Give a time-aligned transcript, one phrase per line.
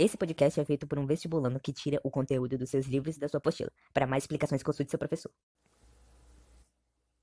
[0.00, 3.20] Esse podcast é feito por um vestibulando que tira o conteúdo dos seus livros e
[3.20, 3.70] da sua apostila.
[3.92, 5.30] Para mais explicações, consulte seu professor.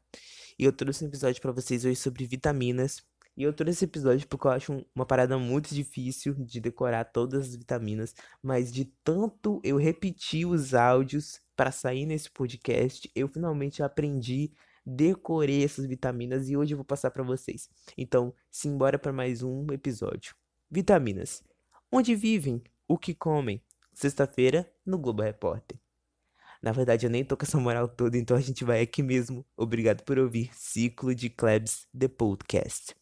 [0.58, 3.08] e eu trouxe um episódio para vocês hoje sobre vitaminas
[3.40, 7.48] e eu trouxe esse episódio porque eu acho uma parada muito difícil de decorar todas
[7.48, 13.82] as vitaminas, mas de tanto eu repetir os áudios para sair nesse podcast, eu finalmente
[13.82, 14.52] aprendi,
[14.86, 17.70] decorei essas vitaminas e hoje eu vou passar para vocês.
[17.98, 20.36] Então, simbora para mais um episódio.
[20.70, 21.42] Vitaminas.
[21.90, 22.62] Onde vivem?
[22.90, 23.64] O que comem?
[23.94, 25.80] Sexta-feira no Globo Repórter.
[26.62, 29.46] Na verdade, eu nem tô com essa moral toda, então a gente vai aqui mesmo.
[29.56, 33.00] Obrigado por ouvir Ciclo de Klebs The Podcast.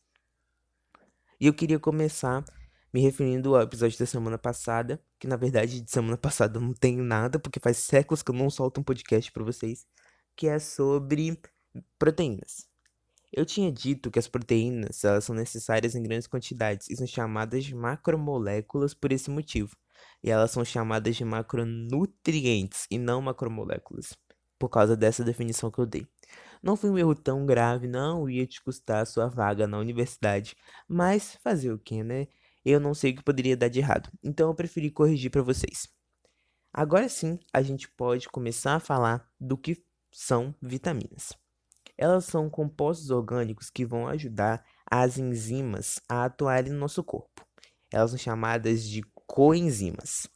[1.40, 2.44] E eu queria começar
[2.92, 6.74] me referindo ao episódio da semana passada, que na verdade de semana passada eu não
[6.74, 9.86] tenho nada, porque faz séculos que eu não solto um podcast para vocês,
[10.36, 11.40] que é sobre
[12.00, 12.68] proteínas.
[13.32, 17.64] Eu tinha dito que as proteínas elas são necessárias em grandes quantidades e são chamadas
[17.66, 19.76] de macromoléculas por esse motivo.
[20.24, 24.18] E elas são chamadas de macronutrientes e não macromoléculas,
[24.58, 26.08] por causa dessa definição que eu dei.
[26.62, 30.56] Não foi um erro tão grave, não ia te custar a sua vaga na universidade.
[30.88, 32.28] Mas fazer o que, né?
[32.66, 34.10] Eu não sei o que poderia dar de errado.
[34.24, 35.88] Então eu preferi corrigir para vocês.
[36.74, 41.34] Agora sim, a gente pode começar a falar do que são vitaminas.
[41.98, 47.46] Elas são compostos orgânicos que vão ajudar as enzimas a atuarem no nosso corpo.
[47.92, 50.28] Elas são chamadas de coenzimas.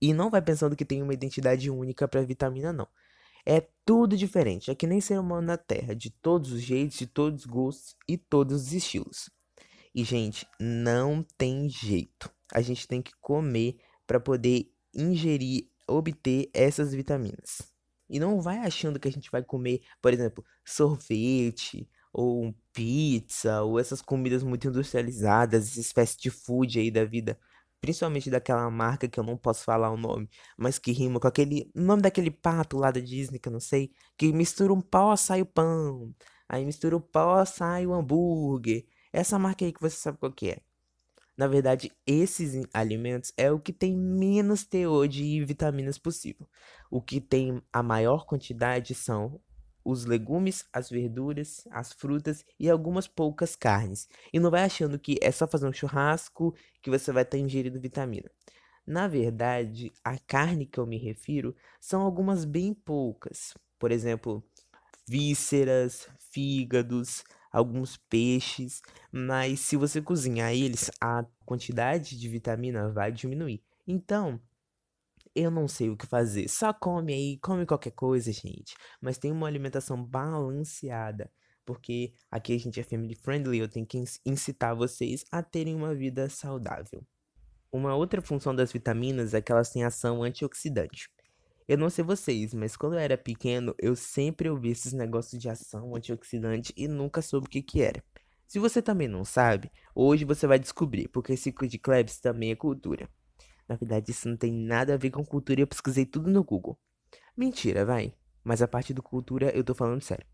[0.00, 2.88] E não vai pensando que tem uma identidade única para vitamina, não.
[3.46, 4.70] É tudo diferente.
[4.70, 7.96] É que nem ser humano na Terra, de todos os jeitos, de todos os gostos
[8.08, 9.30] e todos os estilos.
[9.94, 12.30] E, gente, não tem jeito.
[12.52, 17.62] A gente tem que comer para poder ingerir, obter essas vitaminas.
[18.08, 23.78] E não vai achando que a gente vai comer, por exemplo, sorvete ou pizza ou
[23.78, 27.38] essas comidas muito industrializadas, esses fast food aí da vida
[27.80, 31.70] principalmente daquela marca que eu não posso falar o nome, mas que rima com aquele
[31.74, 35.42] nome daquele pato lá da Disney que eu não sei, que mistura um pau, sai
[35.42, 36.14] o pão,
[36.48, 38.86] aí mistura o pau, sai o hambúrguer.
[39.12, 40.60] Essa marca aí que você sabe qual que é.
[41.36, 46.46] Na verdade, esses alimentos é o que tem menos teor de vitaminas possível.
[46.90, 49.40] O que tem a maior quantidade são
[49.84, 54.08] os legumes, as verduras, as frutas e algumas poucas carnes.
[54.32, 57.80] E não vai achando que é só fazer um churrasco que você vai estar ingerindo
[57.80, 58.30] vitamina.
[58.86, 63.54] Na verdade, a carne que eu me refiro são algumas bem poucas.
[63.78, 64.42] Por exemplo,
[65.06, 68.80] vísceras, fígados, alguns peixes,
[69.10, 73.62] mas se você cozinhar eles, a quantidade de vitamina vai diminuir.
[73.86, 74.40] Então,
[75.34, 76.48] eu não sei o que fazer.
[76.48, 78.74] Só come aí, come qualquer coisa, gente.
[79.00, 81.30] Mas tem uma alimentação balanceada.
[81.64, 85.94] Porque aqui a gente é family friendly, eu tenho que incitar vocês a terem uma
[85.94, 87.06] vida saudável.
[87.72, 91.08] Uma outra função das vitaminas é que elas têm ação antioxidante.
[91.68, 95.48] Eu não sei vocês, mas quando eu era pequeno, eu sempre ouvi esses negócios de
[95.48, 98.02] ação antioxidante e nunca soube o que, que era.
[98.48, 102.56] Se você também não sabe, hoje você vai descobrir, porque ciclo de Klebs também é
[102.56, 103.08] cultura.
[103.70, 106.42] Na verdade, isso não tem nada a ver com cultura e eu pesquisei tudo no
[106.42, 106.76] Google.
[107.36, 108.12] Mentira, vai.
[108.42, 110.26] Mas a parte do cultura eu tô falando sério.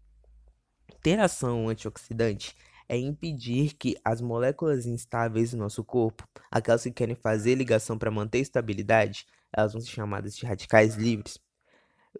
[1.03, 2.57] Ter ação antioxidante
[2.89, 8.11] é impedir que as moléculas instáveis do nosso corpo, aquelas que querem fazer ligação para
[8.11, 11.39] manter estabilidade, elas vão ser chamadas de radicais livres,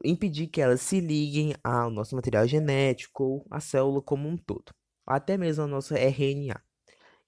[0.05, 4.71] impedir que elas se liguem ao nosso material genético ou à célula como um todo,
[5.07, 6.66] até mesmo ao nosso RNA.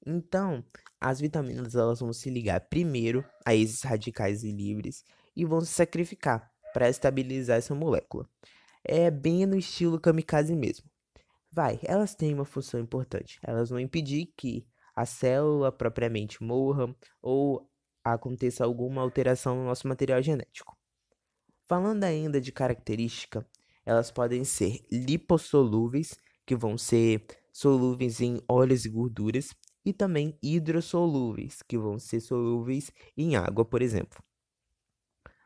[0.06, 0.64] Então,
[1.00, 5.04] as vitaminas elas vão se ligar primeiro a esses radicais livres
[5.36, 8.28] e vão se sacrificar para estabilizar essa molécula.
[8.84, 10.88] É bem no estilo kamikaze mesmo.
[11.50, 13.38] Vai, elas têm uma função importante.
[13.42, 17.68] Elas vão impedir que a célula propriamente morra ou
[18.04, 20.76] aconteça alguma alteração no nosso material genético.
[21.66, 23.46] Falando ainda de característica,
[23.84, 29.54] elas podem ser lipossolúveis, que vão ser solúveis em óleos e gorduras,
[29.88, 34.22] e também hidrossolúveis, que vão ser solúveis em água, por exemplo.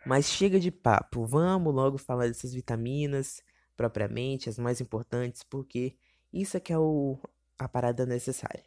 [0.05, 3.41] Mas chega de papo, vamos logo falar dessas vitaminas
[3.77, 5.97] propriamente, as mais importantes, porque
[6.33, 7.17] isso é que é o,
[7.57, 8.65] a parada necessária.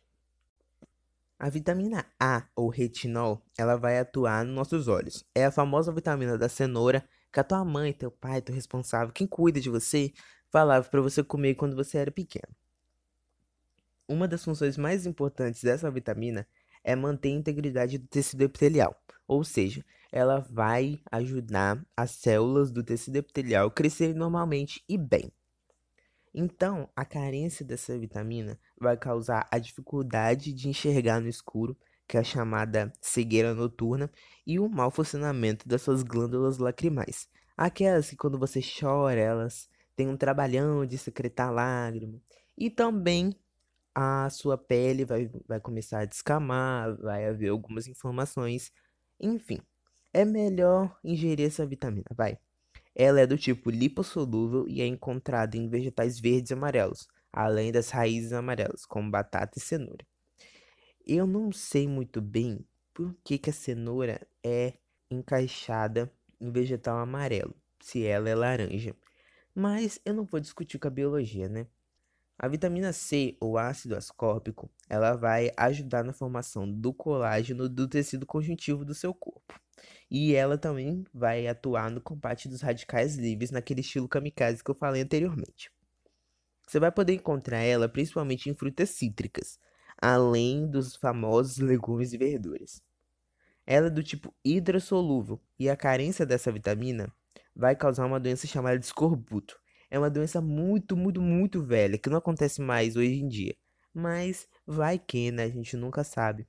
[1.38, 5.26] A vitamina A, ou retinol, ela vai atuar nos nossos olhos.
[5.36, 9.28] É a famosa vitamina da cenoura que a tua mãe, teu pai, teu responsável, quem
[9.28, 10.14] cuida de você,
[10.50, 12.56] falava para você comer quando você era pequeno.
[14.08, 16.48] Uma das funções mais importantes dessa vitamina
[16.84, 18.96] é manter a integridade do tecido epitelial,
[19.28, 25.32] ou seja, ela vai ajudar as células do tecido epitelial a crescerem normalmente e bem.
[26.34, 31.76] Então, a carência dessa vitamina vai causar a dificuldade de enxergar no escuro,
[32.08, 34.12] que é a chamada cegueira noturna,
[34.46, 37.28] e o mau funcionamento das suas glândulas lacrimais.
[37.58, 42.22] Aquelas que quando você chora, elas têm um trabalhão de secretar lágrima.
[42.58, 43.34] E também
[43.96, 48.72] a sua pele vai, vai começar a descamar, vai haver algumas inflamações,
[49.20, 49.60] enfim.
[50.14, 52.38] É melhor ingerir essa vitamina, vai.
[52.94, 57.90] Ela é do tipo lipossolúvel e é encontrada em vegetais verdes e amarelos, além das
[57.90, 60.06] raízes amarelas, como batata e cenoura.
[61.06, 64.74] Eu não sei muito bem por que, que a cenoura é
[65.10, 68.96] encaixada em vegetal amarelo, se ela é laranja.
[69.54, 71.68] Mas eu não vou discutir com a biologia, né?
[72.38, 78.26] A vitamina C, ou ácido ascórbico, ela vai ajudar na formação do colágeno do tecido
[78.26, 79.60] conjuntivo do seu corpo.
[80.12, 84.76] E ela também vai atuar no combate dos radicais livres naquele estilo kamikaze que eu
[84.76, 85.72] falei anteriormente.
[86.68, 89.58] Você vai poder encontrar ela principalmente em frutas cítricas,
[89.98, 92.82] além dos famosos legumes e verduras.
[93.66, 97.12] Ela é do tipo hidrossolúvel e a carência dessa vitamina
[97.56, 99.60] vai causar uma doença chamada de escorbuto,
[99.90, 103.56] é uma doença muito, muito, muito velha, que não acontece mais hoje em dia.
[103.94, 105.44] Mas vai que, né?
[105.44, 106.48] A gente nunca sabe.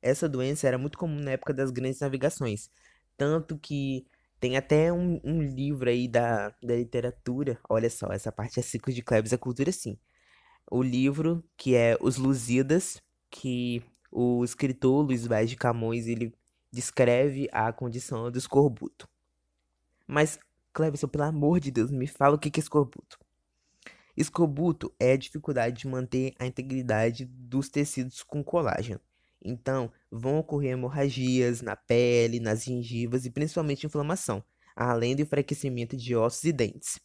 [0.00, 2.70] Essa doença era muito comum na época das grandes navegações.
[3.16, 4.06] Tanto que
[4.40, 7.58] tem até um, um livro aí da, da literatura.
[7.68, 9.98] Olha só, essa parte é ciclo de Klebs, a cultura sim.
[10.70, 16.32] O livro que é Os Lusíadas, que o escritor Luiz Vaz de Camões, ele
[16.72, 19.08] descreve a condição do escorbuto.
[20.06, 20.38] Mas
[20.72, 23.18] Cleverson, pelo amor de Deus, me fala o que é escorbuto.
[24.16, 29.00] Escorbuto é a dificuldade de manter a integridade dos tecidos com colágeno.
[29.42, 34.44] Então, vão ocorrer hemorragias na pele, nas gengivas e principalmente inflamação,
[34.76, 37.00] além do enfraquecimento de ossos e dentes.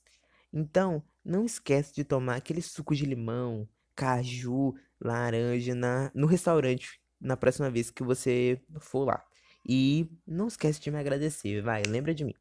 [0.51, 7.37] Então, não esquece de tomar aquele suco de limão, caju, laranja na, no restaurante na
[7.37, 9.23] próxima vez que você for lá.
[9.67, 12.35] E não esquece de me agradecer, vai, lembra de mim.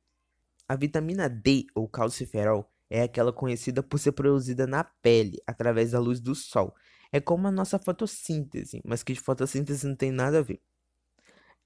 [0.67, 5.99] A vitamina D, ou calciferol, é aquela conhecida por ser produzida na pele, através da
[5.99, 6.75] luz do sol.
[7.13, 10.61] É como a nossa fotossíntese, mas que de fotossíntese não tem nada a ver.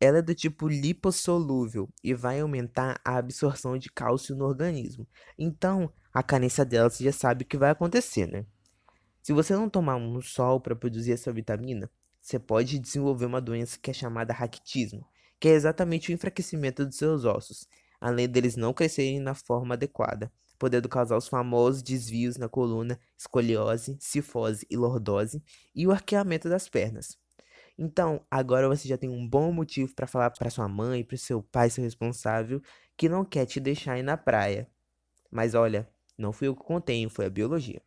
[0.00, 5.06] Ela é do tipo lipossolúvel e vai aumentar a absorção de cálcio no organismo.
[5.38, 8.46] Então, a carência dela você já sabe o que vai acontecer, né?
[9.22, 11.90] Se você não tomar um sol para produzir essa vitamina,
[12.20, 15.06] você pode desenvolver uma doença que é chamada raquitismo,
[15.40, 17.66] que é exatamente o enfraquecimento dos seus ossos
[18.00, 23.96] além deles não crescerem na forma adequada, podendo causar os famosos desvios na coluna, escoliose,
[24.00, 25.42] cifose e lordose
[25.74, 27.18] e o arqueamento das pernas.
[27.78, 31.40] Então, agora você já tem um bom motivo para falar para sua mãe, para seu
[31.40, 32.61] pai, seu responsável,
[32.96, 34.68] que não quer te deixar ir na praia.
[35.30, 37.80] Mas olha, não fui eu que contei, foi a biologia.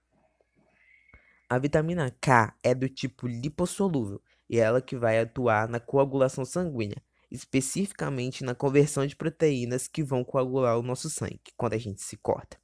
[1.49, 6.45] A vitamina K é do tipo lipossolúvel e é ela que vai atuar na coagulação
[6.45, 12.01] sanguínea, especificamente na conversão de proteínas que vão coagular o nosso sangue quando a gente
[12.01, 12.57] se corta.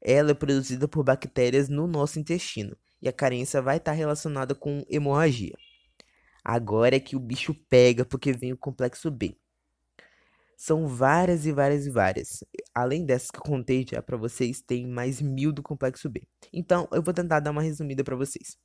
[0.00, 4.84] Ela é produzida por bactérias no nosso intestino e a carência vai estar relacionada com
[4.88, 5.54] hemorragia.
[6.42, 9.36] Agora é que o bicho pega porque vem o complexo B.
[10.56, 12.44] São várias e várias e várias.
[12.74, 16.22] Além dessas que eu contei já para vocês, tem mais mil do complexo B.
[16.52, 18.56] Então eu vou tentar dar uma resumida para vocês.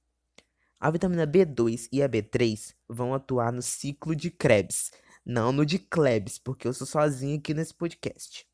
[0.80, 4.92] A vitamina B2 e a B3 vão atuar no ciclo de Krebs,
[5.30, 8.48] não no de Klebs, porque eu sou sozinho aqui nesse podcast.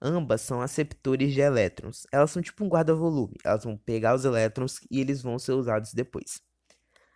[0.00, 2.06] Ambas são aceptores de elétrons.
[2.12, 3.34] Elas são tipo um guarda-volume.
[3.42, 6.40] Elas vão pegar os elétrons e eles vão ser usados depois.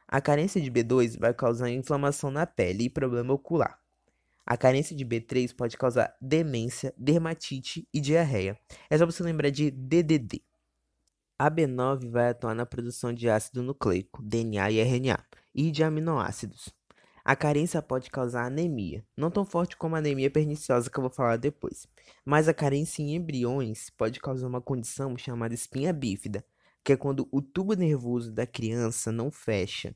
[0.08, 3.78] A carência de B2 vai causar inflamação na pele e problema ocular.
[4.44, 8.58] A carência de B3 pode causar demência, dermatite e diarreia.
[8.90, 10.42] É só você lembrar de DDD.
[11.38, 15.24] A B9 vai atuar na produção de ácido nucleico, DNA e RNA,
[15.54, 16.76] e de aminoácidos.
[17.28, 21.10] A carência pode causar anemia, não tão forte como a anemia perniciosa que eu vou
[21.10, 21.86] falar depois,
[22.24, 26.42] mas a carência em embriões pode causar uma condição chamada espinha bífida,
[26.82, 29.94] que é quando o tubo nervoso da criança não fecha.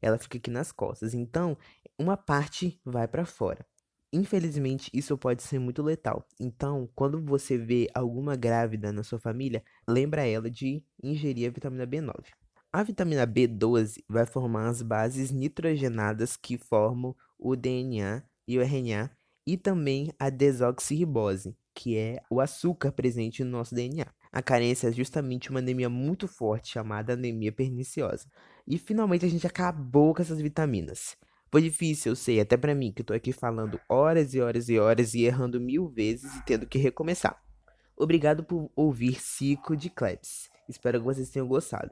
[0.00, 1.12] ela fica aqui nas costas.
[1.12, 1.54] Então,
[1.98, 3.66] uma parte vai para fora.
[4.10, 6.26] Infelizmente, isso pode ser muito letal.
[6.40, 11.86] Então, quando você vê alguma grávida na sua família, lembra ela de ingerir a vitamina
[11.86, 12.39] B9.
[12.72, 19.10] A vitamina B12 vai formar as bases nitrogenadas que formam o DNA e o RNA
[19.44, 24.06] e também a desoxirribose, que é o açúcar presente no nosso DNA.
[24.30, 28.30] A carência é justamente uma anemia muito forte chamada anemia perniciosa.
[28.64, 31.16] E finalmente a gente acabou com essas vitaminas.
[31.50, 34.68] Foi difícil, eu sei, até para mim, que eu tô aqui falando horas e horas
[34.68, 37.42] e horas e errando mil vezes e tendo que recomeçar.
[37.96, 40.48] Obrigado por ouvir Ciclo de Klebs.
[40.68, 41.90] Espero que vocês tenham gostado.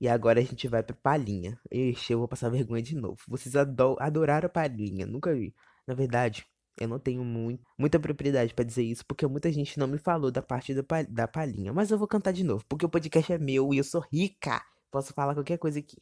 [0.00, 1.58] E agora a gente vai pra palhinha.
[1.70, 3.18] Ixi, eu vou passar vergonha de novo.
[3.26, 5.54] Vocês adoraram palhinha, nunca vi.
[5.86, 6.46] Na verdade,
[6.80, 10.30] eu não tenho muito, muita propriedade para dizer isso, porque muita gente não me falou
[10.30, 11.72] da parte da, da palhinha.
[11.72, 14.62] Mas eu vou cantar de novo, porque o podcast é meu e eu sou rica.
[14.90, 15.96] Posso falar qualquer coisa aqui.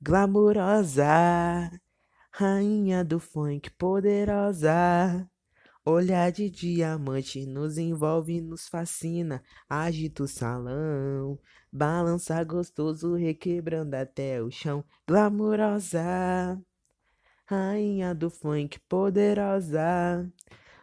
[0.00, 1.04] Glamourosa,
[2.30, 5.33] Rainha do funk poderosa.
[5.86, 9.42] Olhar de diamante nos envolve, nos fascina.
[9.68, 11.38] Agita o salão,
[11.70, 14.82] balança gostoso, requebrando até o chão.
[15.06, 16.58] Glamurosa,
[17.44, 20.26] rainha do funk poderosa.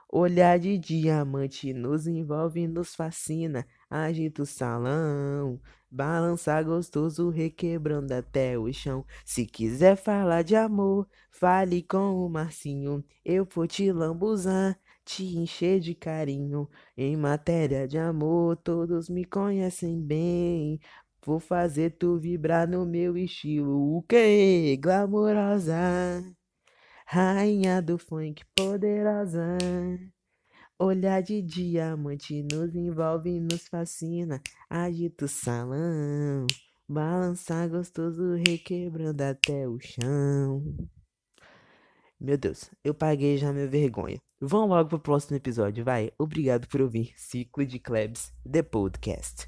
[0.07, 3.65] Olhar de diamante nos envolve, nos fascina.
[3.89, 9.05] Agita o salão, balança gostoso, requebrando até o chão.
[9.25, 13.03] Se quiser falar de amor, fale com o Marcinho.
[13.23, 14.77] Eu vou te lambuzar,
[15.11, 16.69] te encher de carinho.
[16.97, 20.79] Em matéria de amor, todos me conhecem bem.
[21.25, 23.97] Vou fazer tu vibrar no meu estilo.
[23.97, 24.77] O que?
[24.77, 25.75] Glamourosa.
[27.05, 29.57] Rainha do funk poderosa.
[30.79, 34.41] Olhar de diamante nos envolve e nos fascina.
[34.69, 36.47] Agita o salão,
[36.87, 40.63] balançar gostoso, requebrando até o chão.
[42.19, 44.19] Meu Deus, eu paguei já minha vergonha.
[44.43, 46.11] Vamos logo pro próximo episódio, vai.
[46.17, 49.47] Obrigado por ouvir Ciclo de Klebs, The Podcast.